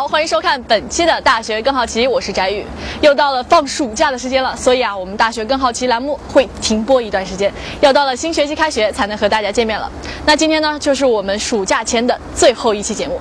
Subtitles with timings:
[0.00, 2.64] 好，欢迎收看本期的《大学更好奇》，我是翟宇。
[3.02, 9.92] 又到了放暑假的时间了，所以啊，我们《大学更好奇》栏目会停播一段时间，要到了新学期开学才能和大家见面了。
[10.24, 13.20] 那今天呢，就是我们暑假前的最后一期节目。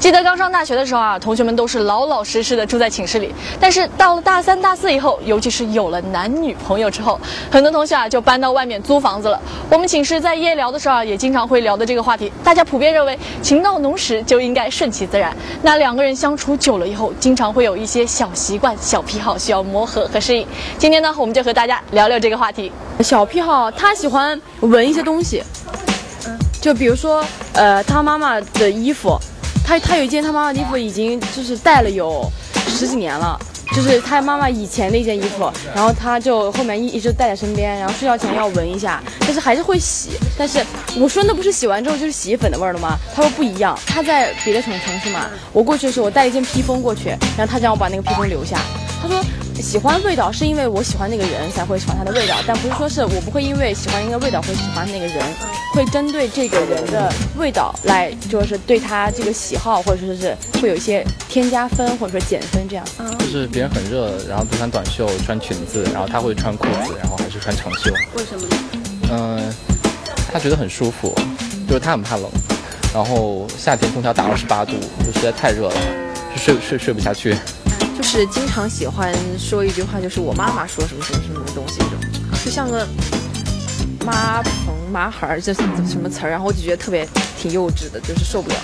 [0.00, 3.34] 记得刚上大学的时候啊，同学们都是老老实实的住在寝室里。
[3.60, 9.38] 但是到了大三、大四以后，尤其是有了男女朋友之后，很多同学啊就搬到外面租房子了。
[9.68, 12.32] 我们寝室在夜聊的时候啊，也经常会聊的这个话题。
[12.42, 15.36] 大家普遍认为，情到浓时就应该顺其自然。
[15.60, 20.46] 那两个人相处久了以后，经常会有一些小习惯、小癖好需要磨合和适应。
[20.78, 22.72] 今天呢，我们就和大家聊聊这个话题。
[23.00, 25.42] 小癖好，他喜欢闻一些东西，
[26.58, 29.20] 就比如说，呃，他妈妈的衣服。
[29.70, 32.28] 他他有一件他妈妈的衣服，已经就是戴了有
[32.66, 33.38] 十几年了，
[33.72, 40.10] 就是他妈妈以前的一件衣服，然后他就后面一一直带在身边，然后睡觉前要闻一下，但是还是会洗。
[40.36, 40.60] 但是
[40.98, 42.98] 我说那不是洗完之后就是洗衣粉的味儿了吗？
[43.14, 48.58] 他说不一样，他在别的城城市嘛，我过去的时候我带一件披风过去，然后他让我把那个披风留下，
[49.00, 49.22] 他说。
[49.60, 55.22] 喜欢味道是因为我喜欢那个人才会喜欢他的味道，但不是说是我不会因为喜欢一个味道会喜欢那个人，
[55.72, 62.84] 会针对这个人的味道来，就是对他这个喜好或者说是会有一些添加分或者说减分这样。
[63.18, 67.92] 就是别人很热，然后不穿短袖穿裙子，然后他会穿裤子，然后还是穿长袖。
[68.14, 68.56] 为什么呢？
[69.12, 69.54] 嗯，
[70.32, 71.14] 他觉得很舒服，
[71.68, 72.28] 就是他很怕冷，
[72.92, 74.72] 然后夏天空调打二十八度，
[75.04, 75.74] 就实在太热了，
[76.34, 77.36] 就睡睡睡不下去。
[77.96, 81.98] 就是经常喜欢说一句话，就是我妈妈说什么什么什么东西，这种
[82.44, 82.86] 就像个
[84.04, 87.06] 妈疼妈孩儿，这什么词儿，然后我就觉得特别
[87.38, 88.56] 挺幼稚的，就是受不了。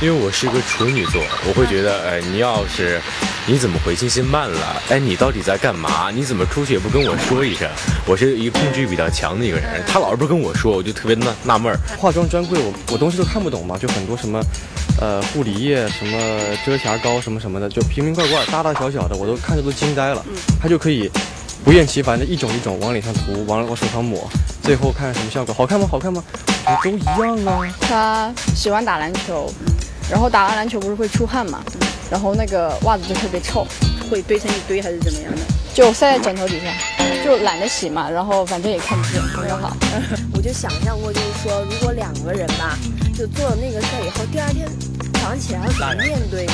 [0.00, 3.00] 因为我是一个处女座，我会觉得，哎，你要是
[3.46, 4.82] 你怎么回信息慢了？
[4.88, 6.10] 哎，你到底在干嘛？
[6.10, 7.68] 你怎么出去也不跟我说一声？
[8.06, 11.78] 我是一个控制欲比较强的一个人，他老是不跟我说，我就特别纳纳闷儿。
[11.98, 14.40] 化妆专柜，我我东西都看不懂嘛，就很多什么。
[15.00, 16.18] 呃，护理液什么
[16.64, 20.24] 遮瑕膏什么什么的，就瓶瓶罐罐大大小小的，我都看着都惊呆了。
[20.60, 21.10] 他就可以
[21.64, 24.28] 不厌其烦的一种一种往脸上涂，往我手上抹，
[24.62, 25.86] 最后看什么效果，好看吗？
[25.90, 26.22] 好看吗？
[26.82, 27.74] 都一样啊。
[27.80, 29.52] 他喜欢打篮球，
[30.10, 31.62] 然后打完篮球不是会出汗嘛，
[32.10, 33.66] 然后那个袜子就特别臭，
[34.10, 35.40] 会堆成一堆还是怎么样的？
[35.72, 39.76] 就塞在枕头底下，就懒得洗嘛，然后反正也看不见，刚刚好。
[40.34, 42.76] 我就想象过，就是说如果两个人吧。
[43.14, 44.66] 就做了那个事儿以后，第二天
[45.12, 46.52] 早上起来要怎么面对呢？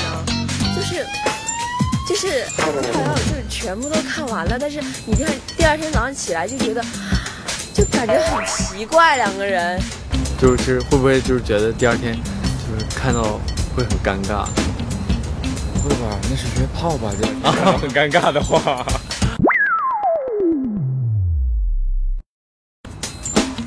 [0.75, 1.07] 就是，
[2.09, 2.89] 就是好像就
[3.35, 6.83] 是全部都看完了，但是你第二第二天早上起来就觉得，
[7.75, 9.79] 就感觉很奇怪，两个人。
[10.41, 13.39] 就是会不会就是觉得第二天就是看到
[13.77, 14.47] 会很尴尬？
[15.75, 16.19] 不会吧？
[16.31, 17.13] 那是约炮吧？
[17.21, 17.27] 这
[17.79, 18.87] 很尴尬的话。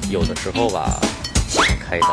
[0.10, 1.00] 有的时候吧。
[1.48, 2.10] 喜欢开灯，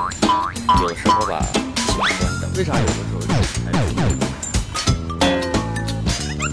[0.82, 1.42] 有的时候吧
[1.86, 2.52] 喜欢关灯。
[2.56, 3.28] 为啥有的时候喜
[3.64, 4.07] 欢开灯？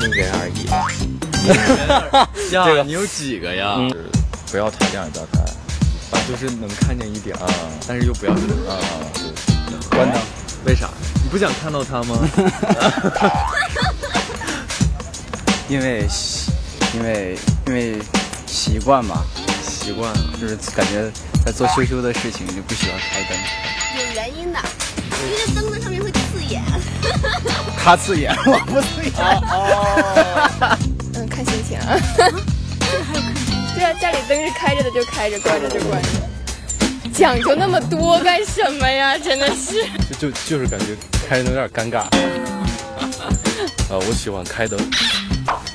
[0.06, 0.66] 因人而异。
[2.54, 3.78] 呀，你有几个呀？
[4.52, 5.40] 不要太亮，不要太
[6.12, 7.48] 暗，就是能看见一点啊，
[7.88, 8.38] 但是又不要啊。
[9.90, 10.22] 关灯，
[10.66, 10.90] 为啥？
[11.24, 12.18] 你不想看到他吗？
[15.68, 16.08] 因为，
[16.94, 17.38] 因为，
[17.68, 18.00] 因为
[18.46, 19.26] 习惯吧。
[19.68, 21.12] 习惯，就是感觉。
[21.46, 23.38] 在做羞羞的事情就不喜欢开灯，
[24.00, 24.60] 有原因的，
[25.30, 26.12] 因为灯在上面会。
[27.86, 29.14] 他刺眼，我不刺眼。
[29.16, 30.76] 哦。
[31.14, 31.78] 嗯，看心情。
[32.18, 33.76] 这还有看心情？
[33.76, 36.10] 对啊，家里灯是开着的就开着，关着就关着。
[37.14, 39.16] 讲究那么多干什么呀？
[39.20, 39.86] 真的是。
[40.20, 40.98] 就就就是感觉
[41.30, 42.06] 开灯有点尴尬。
[43.92, 44.80] 呃，我喜欢开灯。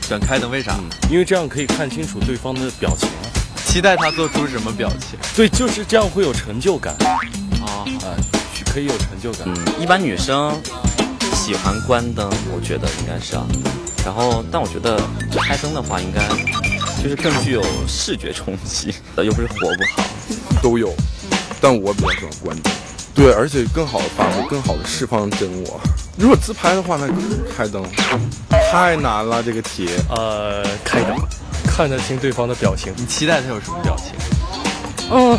[0.02, 0.74] 喜欢开灯为啥？
[1.08, 3.08] 因为这样可以看清楚对方的表情。
[3.66, 5.16] 期待他做出什么表情？
[5.36, 8.18] 对，就是这样会有成就感啊啊，
[8.74, 9.42] 可以有成就感。
[9.46, 10.60] 嗯，一般女生
[11.50, 13.44] 喜欢关灯，我觉得应该是啊。
[14.04, 14.96] 然后，但我觉得
[15.42, 16.20] 开灯的话，应该
[17.02, 20.08] 就是更具有视觉冲击，又不是活不好。
[20.62, 20.94] 都有，
[21.60, 22.72] 但我比较喜欢关灯。
[23.12, 25.80] 对，而且更好的发挥，更好的释放真我。
[26.16, 27.08] 如果自拍的话，那
[27.56, 27.84] 开灯
[28.70, 29.88] 太难了，这个题。
[30.08, 31.16] 呃，开灯。
[31.66, 34.12] 看得清对方的表情，你期待他有什么表情？
[35.10, 35.36] 嗯，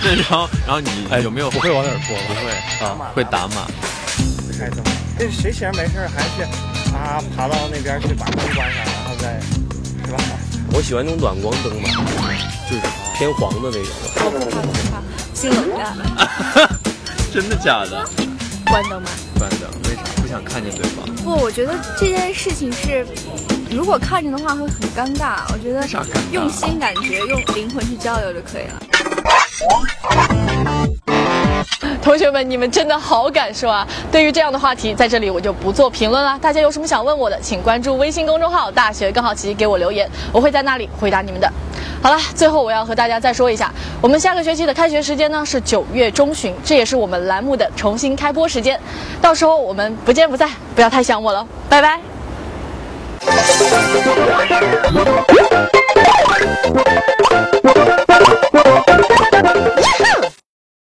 [0.00, 0.88] 然后然后你
[1.22, 2.16] 有没有不会往哪儿拨？
[2.26, 3.66] 不会啊，会打码。
[4.56, 4.84] 开灯，
[5.18, 6.42] 这谁闲着没事还去
[6.94, 9.40] 啊爬到那边去把灯关上，然后再
[10.06, 10.18] 是吧？
[10.72, 11.88] 我喜欢那种暖光灯嘛，
[12.68, 12.82] 就是
[13.16, 13.86] 偏黄的那种。
[14.16, 15.02] 我不怕，不怕，
[15.32, 15.96] 性冷淡。
[17.32, 18.04] 真的假的？
[18.66, 19.08] 关灯吗？
[19.38, 20.02] 关灯，为啥？
[20.20, 21.06] 不想看见对方？
[21.22, 23.06] 不，我觉得这件事情是。
[23.70, 25.84] 如果看着的话会很尴尬，我觉得
[26.30, 28.80] 用心感觉、用灵魂去交流就可以了。
[32.04, 33.88] 同学们，你们真的好敢说啊！
[34.12, 36.38] 对于这样的话题，在这里我就不做评论了。
[36.38, 41.50] 大家有什么想问我的，请关注微信公众号“大学更好奇”，给我留言，我会在那里回答你们的。
[42.02, 43.72] 好了，最后我要和大家再说一下，
[44.02, 48.78] 我们下个学期的开学时间呢是九月中旬，这也是我们栏目的重新开播时间。
[49.22, 51.98] 到时候我们不见不散，不要太想我了，拜拜。